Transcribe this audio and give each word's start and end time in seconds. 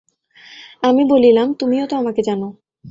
আমি 0.83 1.03
বলিলাম, 1.09 1.47
তুমিও 1.53 1.85
তো 1.87 1.93
আমাকে 1.95 2.21
জান। 2.21 2.41